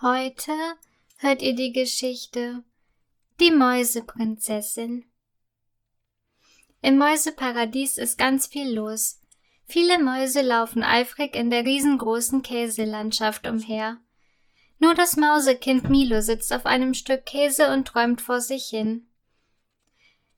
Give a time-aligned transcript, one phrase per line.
[0.00, 0.52] Heute
[1.16, 2.62] hört ihr die Geschichte
[3.40, 5.10] Die Mäuseprinzessin.
[6.80, 9.20] Im Mäuseparadies ist ganz viel los.
[9.64, 13.96] Viele Mäuse laufen eifrig in der riesengroßen Käselandschaft umher.
[14.78, 19.08] Nur das Mausekind Milo sitzt auf einem Stück Käse und träumt vor sich hin.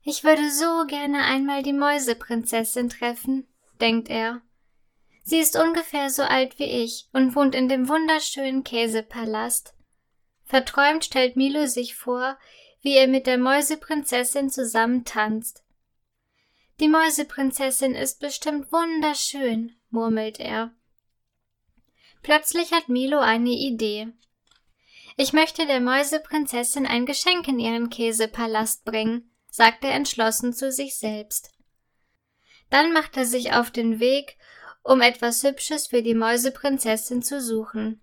[0.02, 3.46] Ich würde so gerne einmal die Mäuseprinzessin treffen,
[3.78, 4.40] denkt er.
[5.30, 9.74] Sie ist ungefähr so alt wie ich und wohnt in dem wunderschönen Käsepalast.
[10.42, 12.36] Verträumt stellt Milo sich vor,
[12.80, 15.62] wie er mit der Mäuseprinzessin zusammen tanzt.
[16.80, 20.74] Die Mäuseprinzessin ist bestimmt wunderschön, murmelt er.
[22.24, 24.08] Plötzlich hat Milo eine Idee.
[25.16, 30.96] Ich möchte der Mäuseprinzessin ein Geschenk in ihren Käsepalast bringen, sagt er entschlossen zu sich
[30.96, 31.52] selbst.
[32.68, 34.36] Dann macht er sich auf den Weg
[34.82, 38.00] um etwas Hübsches für die Mäuseprinzessin zu suchen.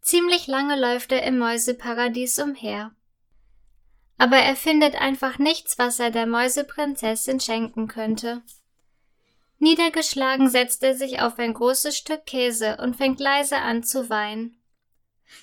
[0.00, 2.94] Ziemlich lange läuft er im Mäuseparadies umher.
[4.16, 8.42] Aber er findet einfach nichts, was er der Mäuseprinzessin schenken könnte.
[9.58, 14.60] Niedergeschlagen setzt er sich auf ein großes Stück Käse und fängt leise an zu weinen.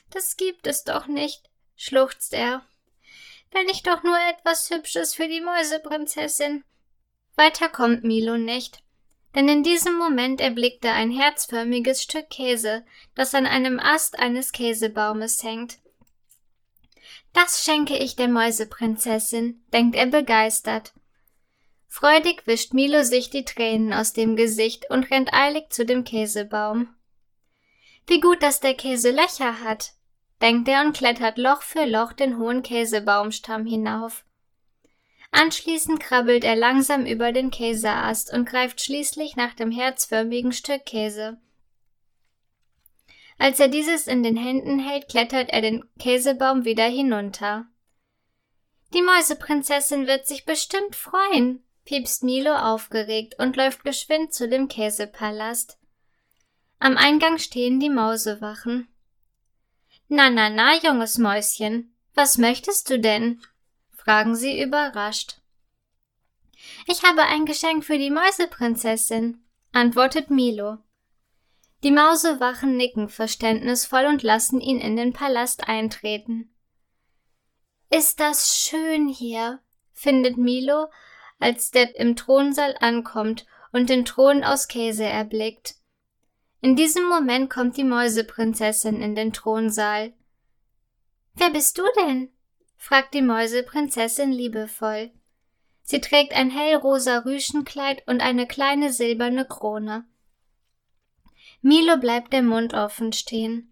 [0.09, 2.63] Das gibt es doch nicht, schluchzt er.
[3.51, 6.63] Wenn ich doch nur etwas Hübsches für die Mäuseprinzessin.
[7.35, 8.83] Weiter kommt Milo nicht
[9.35, 12.83] denn in diesem Moment erblickte er ein herzförmiges Stück Käse,
[13.15, 15.79] das an einem Ast eines Käsebaumes hängt.
[17.33, 20.93] Das schenke ich der Mäuseprinzessin, denkt er begeistert.
[21.87, 26.89] Freudig wischt Milo sich die Tränen aus dem Gesicht und rennt eilig zu dem Käsebaum.
[28.07, 29.93] Wie gut, dass der Käse Löcher hat,
[30.41, 34.25] denkt er und klettert Loch für Loch den hohen Käsebaumstamm hinauf.
[35.31, 41.39] Anschließend krabbelt er langsam über den Käseast und greift schließlich nach dem herzförmigen Stück Käse.
[43.37, 47.65] Als er dieses in den Händen hält, klettert er den Käsebaum wieder hinunter.
[48.93, 55.79] Die Mäuseprinzessin wird sich bestimmt freuen, piepst Milo aufgeregt und läuft geschwind zu dem Käsepalast.
[56.77, 58.89] Am Eingang stehen die Mausewachen.
[60.07, 63.41] Na, na, na, junges Mäuschen, was möchtest du denn?
[64.03, 65.39] Fragen sie überrascht.
[66.87, 70.77] Ich habe ein Geschenk für die Mäuseprinzessin, antwortet Milo.
[71.83, 76.53] Die Mausewachen nicken verständnisvoll und lassen ihn in den Palast eintreten.
[77.89, 79.59] Ist das schön hier,
[79.93, 80.87] findet Milo,
[81.39, 85.75] als der im Thronsaal ankommt und den Thron aus Käse erblickt.
[86.61, 90.13] In diesem Moment kommt die Mäuseprinzessin in den Thronsaal.
[91.33, 92.31] Wer bist du denn?
[92.81, 95.11] Fragt die Mäuseprinzessin liebevoll.
[95.83, 100.03] Sie trägt ein hellrosa Rüschenkleid und eine kleine silberne Krone.
[101.61, 103.71] Milo bleibt der Mund offen stehen.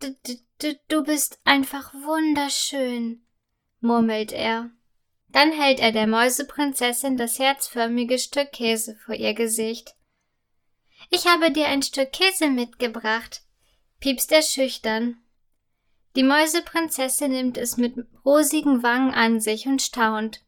[0.00, 0.14] D
[0.60, 3.26] -d du bist einfach wunderschön,
[3.80, 4.70] murmelt er.
[5.30, 9.96] Dann hält er der Mäuseprinzessin das herzförmige Stück Käse vor ihr Gesicht.
[11.10, 13.42] Ich habe dir ein Stück Käse mitgebracht,
[13.98, 15.20] piepst er schüchtern.
[16.14, 20.44] Die Mäuseprinzessin nimmt es mit rosigen Wangen an sich und staunt.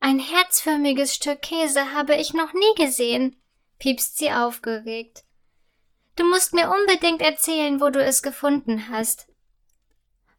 [0.00, 3.36] Ein herzförmiges Stück Käse habe ich noch nie gesehen,
[3.78, 5.24] piepst sie aufgeregt.
[6.16, 9.26] Du musst mir unbedingt erzählen, wo du es gefunden hast.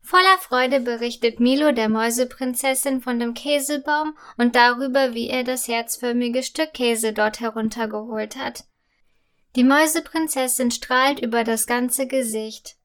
[0.02, 6.44] Voller Freude berichtet Milo der Mäuseprinzessin von dem Käsebaum und darüber, wie er das herzförmige
[6.44, 8.66] Stück Käse dort heruntergeholt hat.
[9.56, 12.76] Die Mäuseprinzessin strahlt über das ganze Gesicht.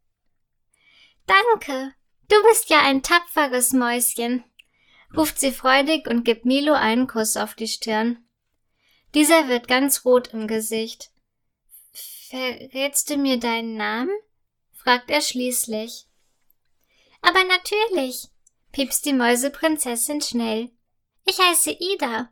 [1.29, 1.95] Danke,
[2.29, 4.45] du bist ja ein tapferes Mäuschen,
[5.15, 8.27] ruft sie freudig und gibt Milo einen Kuss auf die Stirn.
[9.15, 11.11] Dieser wird ganz rot im Gesicht.
[12.31, 14.17] Verrätst du mir deinen Namen?
[14.73, 16.07] fragt er schließlich.
[17.21, 18.29] Aber natürlich,
[18.73, 20.71] piepst die Mäuseprinzessin schnell.
[21.25, 22.31] Ich heiße Ida.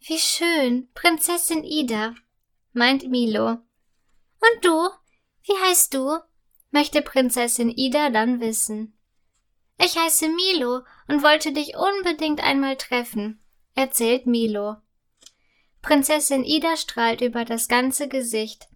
[0.00, 2.16] Wie schön, Prinzessin Ida,
[2.72, 3.50] meint Milo.
[3.50, 4.90] Und du?
[5.44, 6.18] Wie heißt du?
[6.70, 8.96] Möchte Prinzessin Ida dann wissen.
[9.78, 13.42] Ich heiße Milo und wollte dich unbedingt einmal treffen,
[13.74, 14.76] erzählt Milo.
[15.82, 18.68] Prinzessin Ida strahlt über das ganze Gesicht.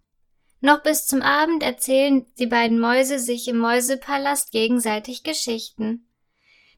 [0.61, 6.07] Noch bis zum Abend erzählen die beiden Mäuse sich im Mäusepalast gegenseitig Geschichten.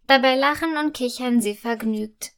[0.07, 2.31] Dabei lachen und kichern sie vergnügt.